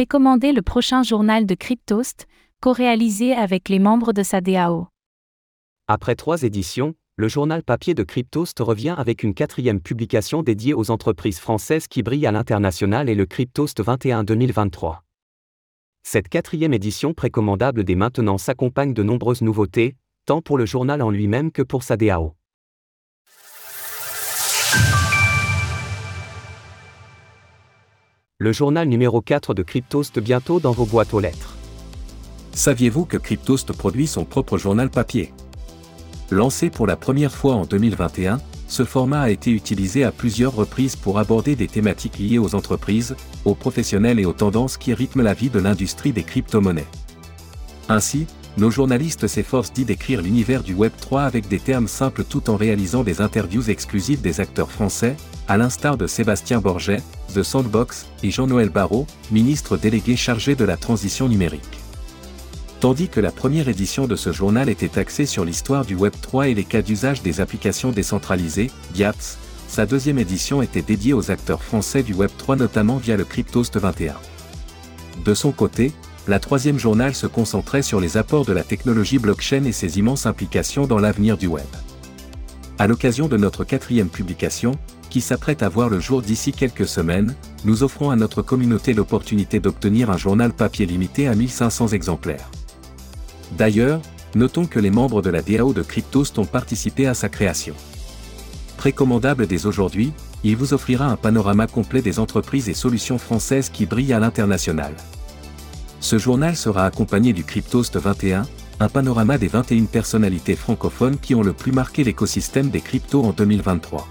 Précommandez 0.00 0.52
le 0.52 0.62
prochain 0.62 1.02
journal 1.02 1.44
de 1.44 1.54
Cryptost, 1.54 2.26
co-réalisé 2.62 3.34
avec 3.34 3.68
les 3.68 3.78
membres 3.78 4.14
de 4.14 4.22
sa 4.22 4.40
DAO. 4.40 4.86
Après 5.88 6.14
trois 6.14 6.42
éditions, 6.42 6.94
le 7.16 7.28
journal 7.28 7.62
papier 7.62 7.92
de 7.92 8.02
Cryptost 8.02 8.58
revient 8.60 8.94
avec 8.96 9.22
une 9.22 9.34
quatrième 9.34 9.78
publication 9.78 10.42
dédiée 10.42 10.72
aux 10.72 10.90
entreprises 10.90 11.38
françaises 11.38 11.86
qui 11.86 12.02
brillent 12.02 12.26
à 12.26 12.32
l'international 12.32 13.10
et 13.10 13.14
le 13.14 13.26
Cryptost 13.26 13.82
21 13.82 14.24
2023. 14.24 15.04
Cette 16.02 16.30
quatrième 16.30 16.72
édition 16.72 17.12
précommandable 17.12 17.84
dès 17.84 17.94
maintenant 17.94 18.38
s'accompagne 18.38 18.94
de 18.94 19.02
nombreuses 19.02 19.42
nouveautés, 19.42 19.96
tant 20.24 20.40
pour 20.40 20.56
le 20.56 20.64
journal 20.64 21.02
en 21.02 21.10
lui-même 21.10 21.52
que 21.52 21.60
pour 21.60 21.82
sa 21.82 21.98
DAO. 21.98 22.36
Le 28.42 28.52
journal 28.52 28.88
numéro 28.88 29.20
4 29.20 29.52
de 29.52 29.62
Cryptost 29.62 30.18
bientôt 30.18 30.60
dans 30.60 30.72
vos 30.72 30.86
boîtes 30.86 31.12
aux 31.12 31.20
lettres. 31.20 31.56
Saviez-vous 32.52 33.04
que 33.04 33.18
Cryptost 33.18 33.70
produit 33.74 34.06
son 34.06 34.24
propre 34.24 34.56
journal 34.56 34.88
papier? 34.88 35.34
Lancé 36.30 36.70
pour 36.70 36.86
la 36.86 36.96
première 36.96 37.34
fois 37.34 37.54
en 37.54 37.66
2021, 37.66 38.40
ce 38.66 38.86
format 38.86 39.20
a 39.20 39.28
été 39.28 39.50
utilisé 39.50 40.04
à 40.04 40.10
plusieurs 40.10 40.54
reprises 40.54 40.96
pour 40.96 41.18
aborder 41.18 41.54
des 41.54 41.66
thématiques 41.66 42.18
liées 42.18 42.38
aux 42.38 42.54
entreprises, 42.54 43.14
aux 43.44 43.54
professionnels 43.54 44.18
et 44.18 44.24
aux 44.24 44.32
tendances 44.32 44.78
qui 44.78 44.94
rythment 44.94 45.20
la 45.20 45.34
vie 45.34 45.50
de 45.50 45.58
l'industrie 45.58 46.12
des 46.12 46.22
crypto-monnaies. 46.22 46.88
Ainsi, 47.90 48.26
nos 48.56 48.70
journalistes 48.70 49.26
s'efforcent 49.26 49.72
d'y 49.72 49.84
décrire 49.84 50.22
l'univers 50.22 50.62
du 50.62 50.74
Web3 50.74 51.24
avec 51.24 51.48
des 51.48 51.60
termes 51.60 51.88
simples 51.88 52.24
tout 52.24 52.50
en 52.50 52.56
réalisant 52.56 53.04
des 53.04 53.20
interviews 53.20 53.70
exclusives 53.70 54.20
des 54.20 54.40
acteurs 54.40 54.70
français, 54.70 55.16
à 55.48 55.56
l'instar 55.56 55.96
de 55.96 56.06
Sébastien 56.06 56.60
Borget, 56.60 57.02
The 57.34 57.42
Sandbox, 57.42 58.06
et 58.22 58.30
Jean-Noël 58.30 58.68
Barrot, 58.68 59.06
ministre 59.30 59.76
délégué 59.76 60.16
chargé 60.16 60.54
de 60.54 60.64
la 60.64 60.76
transition 60.76 61.28
numérique. 61.28 61.80
Tandis 62.80 63.08
que 63.08 63.20
la 63.20 63.30
première 63.30 63.68
édition 63.68 64.06
de 64.06 64.16
ce 64.16 64.32
journal 64.32 64.68
était 64.68 64.98
axée 64.98 65.26
sur 65.26 65.44
l'histoire 65.44 65.84
du 65.84 65.96
Web3 65.96 66.50
et 66.50 66.54
les 66.54 66.64
cas 66.64 66.82
d'usage 66.82 67.22
des 67.22 67.40
applications 67.40 67.90
décentralisées, 67.90 68.70
DIAPS, 68.94 69.38
sa 69.68 69.86
deuxième 69.86 70.18
édition 70.18 70.62
était 70.62 70.82
dédiée 70.82 71.12
aux 71.12 71.30
acteurs 71.30 71.62
français 71.62 72.02
du 72.02 72.14
Web3 72.14 72.56
notamment 72.56 72.96
via 72.96 73.16
le 73.16 73.24
Cryptost 73.24 73.76
21. 73.76 74.14
De 75.24 75.34
son 75.34 75.52
côté, 75.52 75.92
la 76.30 76.38
troisième 76.38 76.78
journal 76.78 77.12
se 77.12 77.26
concentrait 77.26 77.82
sur 77.82 77.98
les 77.98 78.16
apports 78.16 78.44
de 78.44 78.52
la 78.52 78.62
technologie 78.62 79.18
blockchain 79.18 79.64
et 79.64 79.72
ses 79.72 79.98
immenses 79.98 80.26
implications 80.26 80.86
dans 80.86 81.00
l'avenir 81.00 81.36
du 81.36 81.48
web. 81.48 81.66
À 82.78 82.86
l'occasion 82.86 83.26
de 83.26 83.36
notre 83.36 83.64
quatrième 83.64 84.08
publication, 84.08 84.78
qui 85.10 85.20
s'apprête 85.20 85.64
à 85.64 85.68
voir 85.68 85.88
le 85.88 85.98
jour 85.98 86.22
d'ici 86.22 86.52
quelques 86.52 86.86
semaines, 86.86 87.34
nous 87.64 87.82
offrons 87.82 88.10
à 88.10 88.16
notre 88.16 88.42
communauté 88.42 88.94
l'opportunité 88.94 89.58
d'obtenir 89.58 90.08
un 90.08 90.16
journal 90.16 90.52
papier 90.52 90.86
limité 90.86 91.26
à 91.26 91.34
1500 91.34 91.88
exemplaires. 91.88 92.48
D'ailleurs, 93.58 94.00
notons 94.36 94.66
que 94.66 94.78
les 94.78 94.90
membres 94.90 95.22
de 95.22 95.30
la 95.30 95.42
DAO 95.42 95.72
de 95.72 95.82
Cryptost 95.82 96.38
ont 96.38 96.46
participé 96.46 97.08
à 97.08 97.14
sa 97.14 97.28
création. 97.28 97.74
Précommandable 98.76 99.48
dès 99.48 99.66
aujourd'hui, 99.66 100.12
il 100.44 100.56
vous 100.56 100.74
offrira 100.74 101.06
un 101.06 101.16
panorama 101.16 101.66
complet 101.66 102.02
des 102.02 102.20
entreprises 102.20 102.68
et 102.68 102.74
solutions 102.74 103.18
françaises 103.18 103.68
qui 103.68 103.84
brillent 103.84 104.12
à 104.12 104.20
l'international. 104.20 104.94
Ce 106.00 106.18
journal 106.18 106.56
sera 106.56 106.86
accompagné 106.86 107.32
du 107.32 107.44
Cryptost 107.44 107.96
21, 107.96 108.46
un 108.80 108.88
panorama 108.88 109.38
des 109.38 109.48
21 109.48 109.84
personnalités 109.84 110.56
francophones 110.56 111.18
qui 111.18 111.34
ont 111.34 111.42
le 111.42 111.52
plus 111.52 111.72
marqué 111.72 112.04
l'écosystème 112.04 112.70
des 112.70 112.80
cryptos 112.80 113.22
en 113.22 113.32
2023 113.32 114.08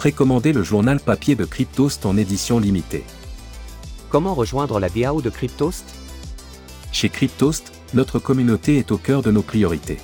précommandez 0.00 0.54
le 0.54 0.62
journal 0.62 0.98
papier 0.98 1.34
de 1.34 1.44
Cryptost 1.44 2.06
en 2.06 2.16
édition 2.16 2.58
limitée. 2.58 3.04
Comment 4.08 4.32
rejoindre 4.32 4.80
la 4.80 4.88
DAO 4.88 5.20
de 5.20 5.28
Cryptost? 5.28 5.84
Chez 6.90 7.10
Cryptost, 7.10 7.70
notre 7.92 8.18
communauté 8.18 8.78
est 8.78 8.92
au 8.92 8.96
cœur 8.96 9.20
de 9.20 9.30
nos 9.30 9.42
priorités. 9.42 9.98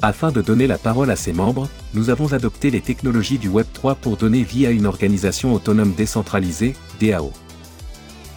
Afin 0.00 0.32
de 0.32 0.40
donner 0.40 0.66
la 0.66 0.78
parole 0.78 1.10
à 1.10 1.16
ses 1.16 1.34
membres, 1.34 1.68
nous 1.92 2.08
avons 2.08 2.32
adopté 2.32 2.70
les 2.70 2.80
technologies 2.80 3.36
du 3.36 3.50
Web3 3.50 3.96
pour 3.96 4.16
donner 4.16 4.42
vie 4.44 4.66
à 4.66 4.70
une 4.70 4.86
organisation 4.86 5.52
autonome 5.52 5.92
décentralisée, 5.92 6.74
DAO. 6.98 7.34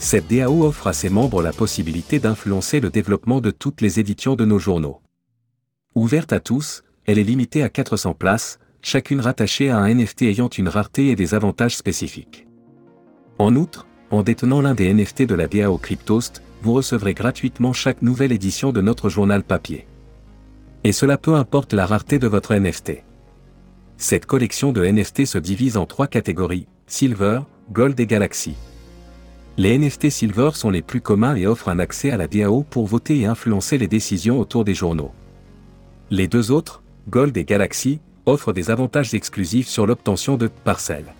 Cette 0.02 0.34
DAO 0.34 0.64
offre 0.64 0.88
à 0.88 0.94
ses 0.94 1.10
membres 1.10 1.44
la 1.44 1.52
possibilité 1.52 2.20
d'influencer 2.20 2.80
le 2.80 2.90
développement 2.90 3.42
de 3.42 3.52
toutes 3.52 3.82
les 3.82 4.00
éditions 4.00 4.38
de 4.38 4.46
nos 4.46 4.58
journaux. 4.58 5.02
Ouverte 5.94 6.32
à 6.32 6.40
tous, 6.40 6.84
elle 7.06 7.20
est 7.20 7.24
limitée 7.24 7.64
à 7.64 7.70
400 7.70 8.14
places, 8.14 8.60
chacune 8.82 9.20
rattachée 9.20 9.70
à 9.70 9.78
un 9.78 9.94
NFT 9.94 10.22
ayant 10.24 10.48
une 10.48 10.70
rareté 10.70 11.10
et 11.10 11.18
des 11.18 11.36
avantages 11.36 11.76
spécifiques. 11.76 12.48
En 13.40 13.58
outre, 13.58 13.88
en 14.10 14.24
détenant 14.24 14.62
l'un 14.62 14.74
des 14.74 14.94
NFT 14.94 15.24
de 15.24 15.36
la 15.36 15.48
DAO 15.48 15.78
Cryptost, 15.78 16.42
vous 16.62 16.74
recevrez 16.74 17.14
gratuitement 17.14 17.74
chaque 17.74 18.02
nouvelle 18.02 18.32
édition 18.32 18.72
de 18.72 18.80
notre 18.80 19.10
journal 19.10 19.44
papier. 19.44 19.86
Et 20.86 20.94
cela 20.94 21.18
peu 21.18 21.36
importe 21.36 21.74
la 21.74 21.86
rareté 21.86 22.20
de 22.20 22.28
votre 22.28 22.56
NFT. 22.56 23.04
Cette 23.98 24.26
collection 24.26 24.72
de 24.72 24.86
NFT 24.86 25.26
se 25.26 25.38
divise 25.38 25.76
en 25.76 25.86
trois 25.86 26.08
catégories, 26.08 26.68
Silver, 26.88 27.42
Gold 27.74 28.00
et 28.00 28.08
Galaxy. 28.08 28.56
Les 29.60 29.78
NFT 29.78 30.10
Silver 30.10 30.52
sont 30.54 30.70
les 30.70 30.82
plus 30.82 31.02
communs 31.02 31.36
et 31.36 31.46
offrent 31.46 31.68
un 31.68 31.80
accès 31.80 32.12
à 32.12 32.16
la 32.16 32.30
DAO 32.30 32.64
pour 32.64 32.88
voter 32.88 33.20
et 33.20 33.26
influencer 33.26 33.78
les 33.78 33.90
décisions 33.90 34.40
autour 34.40 34.64
des 34.64 34.74
journaux. 34.74 35.12
Les 36.10 36.30
deux 36.30 36.50
autres, 36.50 36.82
Gold 37.10 37.36
et 37.36 37.44
Galaxy, 37.44 38.00
offre 38.26 38.54
des 38.54 38.72
avantages 38.72 39.14
exclusifs 39.14 39.68
sur 39.68 39.86
l'obtention 39.86 40.38
de 40.38 40.48
parcelles. 40.48 41.14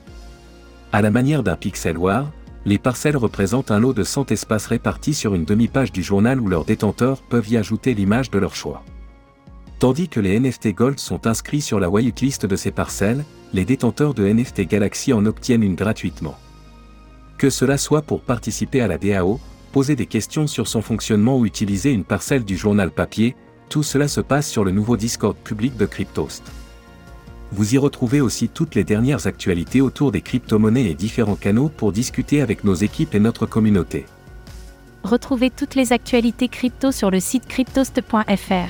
À 0.94 1.02
la 1.02 1.12
manière 1.12 1.44
d'un 1.44 1.58
pixel 1.58 1.98
war, 1.98 2.32
les 2.64 2.78
parcelles 2.78 3.18
représentent 3.18 3.72
un 3.72 3.80
lot 3.82 3.92
de 3.92 4.04
100 4.04 4.32
espaces 4.32 4.68
répartis 4.68 5.16
sur 5.16 5.36
une 5.36 5.44
demi-page 5.44 5.92
du 5.92 6.02
journal 6.02 6.40
où 6.40 6.48
leurs 6.48 6.64
détenteurs 6.64 7.22
peuvent 7.24 7.50
y 7.50 7.58
ajouter 7.58 7.94
l'image 7.94 8.32
de 8.32 8.40
leur 8.40 8.56
choix. 8.56 8.86
Tandis 9.80 10.08
que 10.08 10.22
les 10.22 10.40
NFT 10.40 10.74
Gold 10.74 11.00
sont 11.00 11.28
inscrits 11.28 11.60
sur 11.60 11.82
la 11.82 11.90
whitelist 11.90 12.46
de 12.46 12.56
ces 12.56 12.72
parcelles, 12.72 13.26
les 13.52 13.66
détenteurs 13.66 14.14
de 14.14 14.26
NFT 14.26 14.62
Galaxy 14.62 15.12
en 15.12 15.26
obtiennent 15.26 15.64
une 15.64 15.76
gratuitement. 15.76 16.38
Que 17.40 17.50
cela 17.50 17.78
soit 17.78 18.02
pour 18.02 18.22
participer 18.22 18.82
à 18.82 18.88
la 18.88 18.98
DAO, 18.98 19.40
poser 19.72 19.96
des 19.96 20.08
questions 20.08 20.46
sur 20.46 20.68
son 20.68 20.82
fonctionnement 20.82 21.38
ou 21.38 21.46
utiliser 21.46 21.94
une 21.94 22.04
parcelle 22.04 22.44
du 22.44 22.58
journal 22.58 22.92
papier, 22.92 23.34
tout 23.70 23.82
cela 23.82 24.10
se 24.10 24.20
passe 24.20 24.50
sur 24.50 24.66
le 24.66 24.72
nouveau 24.72 24.98
Discord 24.98 25.38
public 25.38 25.78
de 25.78 25.86
Cryptost. 25.86 26.44
Vous 27.54 27.76
y 27.76 27.78
retrouvez 27.78 28.20
aussi 28.20 28.50
toutes 28.50 28.76
les 28.76 28.84
dernières 28.84 29.26
actualités 29.26 29.80
autour 29.80 30.12
des 30.12 30.20
crypto-monnaies 30.20 30.92
et 30.92 30.96
différents 30.96 31.38
canaux 31.38 31.70
pour 31.70 31.94
discuter 31.94 32.42
avec 32.42 32.66
nos 32.66 32.76
équipes 32.76 33.16
et 33.16 33.22
notre 33.22 33.46
communauté. 33.46 34.06
Retrouvez 35.04 35.50
toutes 35.50 35.76
les 35.76 35.94
actualités 35.94 36.50
crypto 36.50 36.92
sur 36.92 37.10
le 37.10 37.22
site 37.22 37.48
cryptost.fr. 37.48 38.70